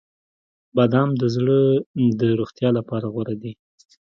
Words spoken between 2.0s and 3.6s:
د روغتیا لپاره غوره دي.